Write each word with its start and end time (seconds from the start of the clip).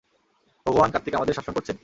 ভগবান 0.65 0.89
কার্তিক 0.91 1.13
আমাদের 1.15 1.35
শাসন 1.35 1.53
করছেন। 1.53 1.75